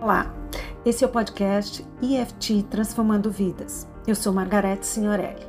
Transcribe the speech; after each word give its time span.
Olá, 0.00 0.34
esse 0.82 1.04
é 1.04 1.06
o 1.06 1.10
podcast 1.10 1.86
EFT 2.02 2.62
Transformando 2.70 3.30
Vidas. 3.30 3.86
Eu 4.06 4.14
sou 4.14 4.32
Margarete 4.32 4.86
Signorelli. 4.86 5.46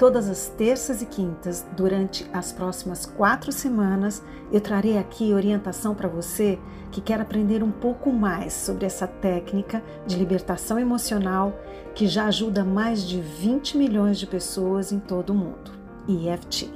Todas 0.00 0.28
as 0.28 0.48
terças 0.48 1.00
e 1.00 1.06
quintas, 1.06 1.64
durante 1.76 2.28
as 2.32 2.50
próximas 2.50 3.06
quatro 3.06 3.52
semanas, 3.52 4.20
eu 4.50 4.60
trarei 4.60 4.98
aqui 4.98 5.32
orientação 5.32 5.94
para 5.94 6.08
você 6.08 6.58
que 6.90 7.00
quer 7.00 7.20
aprender 7.20 7.62
um 7.62 7.70
pouco 7.70 8.12
mais 8.12 8.52
sobre 8.52 8.84
essa 8.84 9.06
técnica 9.06 9.80
de 10.04 10.16
libertação 10.16 10.76
emocional 10.76 11.56
que 11.94 12.08
já 12.08 12.24
ajuda 12.24 12.64
mais 12.64 13.06
de 13.06 13.20
20 13.20 13.78
milhões 13.78 14.18
de 14.18 14.26
pessoas 14.26 14.90
em 14.90 14.98
todo 14.98 15.30
o 15.30 15.34
mundo. 15.34 15.70
EFT. 16.08 16.68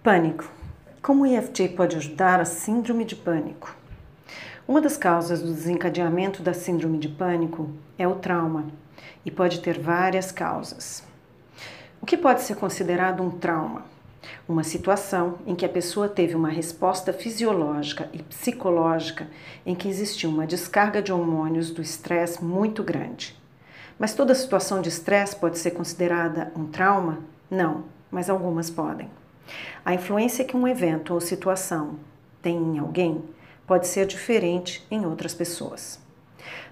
Pânico. 0.00 0.48
Como 1.02 1.24
o 1.24 1.26
EFT 1.26 1.70
pode 1.70 1.96
ajudar 1.96 2.38
a 2.38 2.44
síndrome 2.44 3.04
de 3.04 3.16
pânico? 3.16 3.76
Uma 4.68 4.82
das 4.82 4.98
causas 4.98 5.40
do 5.40 5.50
desencadeamento 5.50 6.42
da 6.42 6.52
síndrome 6.52 6.98
de 6.98 7.08
pânico 7.08 7.70
é 7.98 8.06
o 8.06 8.16
trauma 8.16 8.66
e 9.24 9.30
pode 9.30 9.60
ter 9.60 9.80
várias 9.80 10.30
causas. 10.30 11.02
O 12.02 12.04
que 12.04 12.18
pode 12.18 12.42
ser 12.42 12.54
considerado 12.54 13.22
um 13.22 13.30
trauma? 13.30 13.86
Uma 14.46 14.62
situação 14.62 15.38
em 15.46 15.54
que 15.54 15.64
a 15.64 15.70
pessoa 15.70 16.06
teve 16.06 16.34
uma 16.34 16.50
resposta 16.50 17.14
fisiológica 17.14 18.10
e 18.12 18.22
psicológica 18.22 19.26
em 19.64 19.74
que 19.74 19.88
existiu 19.88 20.28
uma 20.28 20.46
descarga 20.46 21.00
de 21.00 21.14
hormônios 21.14 21.70
do 21.70 21.80
estresse 21.80 22.44
muito 22.44 22.82
grande. 22.82 23.34
Mas 23.98 24.12
toda 24.12 24.34
situação 24.34 24.82
de 24.82 24.90
estresse 24.90 25.34
pode 25.34 25.56
ser 25.56 25.70
considerada 25.70 26.52
um 26.54 26.66
trauma? 26.66 27.20
Não, 27.50 27.84
mas 28.10 28.28
algumas 28.28 28.68
podem. 28.68 29.08
A 29.82 29.94
influência 29.94 30.44
que 30.44 30.54
um 30.54 30.68
evento 30.68 31.14
ou 31.14 31.22
situação 31.22 31.98
tem 32.42 32.58
em 32.58 32.78
alguém 32.78 33.24
pode 33.68 33.86
ser 33.86 34.06
diferente 34.06 34.84
em 34.90 35.06
outras 35.06 35.34
pessoas. 35.34 36.00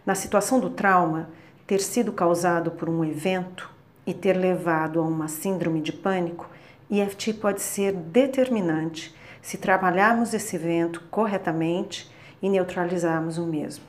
Na 0.05 0.15
situação 0.15 0.59
do 0.59 0.71
trauma, 0.71 1.29
ter 1.67 1.81
sido 1.81 2.11
causado 2.13 2.71
por 2.71 2.89
um 2.89 3.05
evento 3.05 3.71
e 4.07 4.15
ter 4.15 4.33
levado 4.33 4.99
a 4.99 5.03
uma 5.03 5.29
síndrome 5.29 5.83
de 5.83 5.93
pânico, 5.93 6.49
EFT 6.91 7.35
pode 7.35 7.61
ser 7.61 7.93
determinante 7.93 9.15
se 9.43 9.59
trabalharmos 9.59 10.33
esse 10.33 10.57
evento 10.57 11.03
corretamente 11.11 12.11
e 12.41 12.49
neutralizarmos 12.49 13.37
o 13.37 13.45
mesmo. 13.45 13.85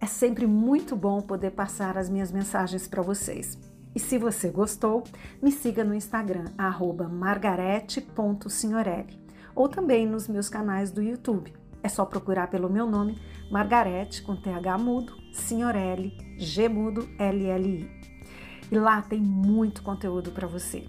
É 0.00 0.06
sempre 0.06 0.46
muito 0.46 0.94
bom 0.94 1.20
poder 1.20 1.50
passar 1.50 1.98
as 1.98 2.08
minhas 2.08 2.30
mensagens 2.30 2.86
para 2.86 3.02
vocês. 3.02 3.58
E 3.94 4.00
se 4.00 4.16
você 4.18 4.48
gostou, 4.48 5.04
me 5.42 5.52
siga 5.52 5.84
no 5.84 5.94
Instagram, 5.94 6.46
margarete.signorelli, 7.10 9.20
ou 9.54 9.68
também 9.68 10.06
nos 10.06 10.26
meus 10.28 10.48
canais 10.48 10.90
do 10.90 11.02
YouTube. 11.02 11.61
É 11.82 11.88
só 11.88 12.04
procurar 12.04 12.48
pelo 12.48 12.70
meu 12.70 12.86
nome, 12.86 13.18
Margarete, 13.50 14.22
com 14.22 14.36
TH 14.36 14.78
mudo, 14.78 15.14
Signorelli, 15.32 16.16
G 16.38 16.68
mudo, 16.68 17.08
LLI. 17.18 17.90
E 18.70 18.78
lá 18.78 19.02
tem 19.02 19.20
muito 19.20 19.82
conteúdo 19.82 20.30
para 20.30 20.46
você. 20.46 20.86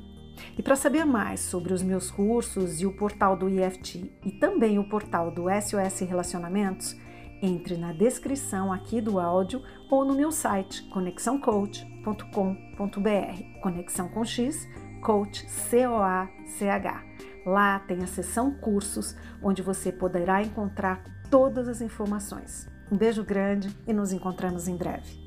E 0.58 0.62
para 0.62 0.76
saber 0.76 1.06
mais 1.06 1.40
sobre 1.40 1.74
os 1.74 1.82
meus 1.82 2.12
cursos 2.12 2.80
e 2.80 2.86
o 2.86 2.96
portal 2.96 3.36
do 3.36 3.50
IFT 3.50 4.12
e 4.24 4.32
também 4.34 4.78
o 4.78 4.88
portal 4.88 5.32
do 5.32 5.46
SOS 5.50 6.02
Relacionamentos, 6.02 6.96
entre 7.42 7.76
na 7.76 7.92
descrição 7.92 8.72
aqui 8.72 9.02
do 9.02 9.20
áudio 9.20 9.64
ou 9.90 10.06
no 10.06 10.14
meu 10.14 10.32
site 10.32 10.84
conexãocoach.com.br. 10.90 13.62
Conexão 13.62 14.10
com 14.10 14.24
X, 14.24 14.70
coach 15.02 15.50
C 15.50 15.88
O 15.88 15.96
A 15.96 16.30
C 16.46 16.70
H. 16.70 17.04
Lá 17.46 17.80
tem 17.80 18.04
a 18.04 18.08
seção 18.08 18.52
cursos, 18.52 19.16
onde 19.42 19.62
você 19.62 19.92
poderá 19.92 20.42
encontrar 20.42 21.04
todas 21.30 21.68
as 21.68 21.82
informações. 21.82 22.70
Um 22.92 22.98
beijo 22.98 23.24
grande 23.24 23.76
e 23.88 23.94
nos 23.94 24.12
encontramos 24.12 24.68
em 24.68 24.78
breve. 24.78 25.23